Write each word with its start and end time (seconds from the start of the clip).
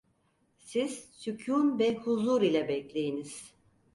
Siz 0.57 1.09
sükun 1.11 1.79
ve 1.79 1.95
huzur 1.95 2.41
ile 2.41 2.67
bekleyiniz… 2.67 3.53